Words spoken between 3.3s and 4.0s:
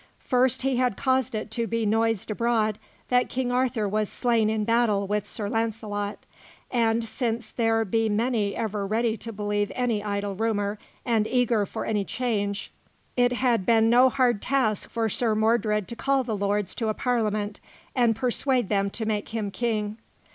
Arthur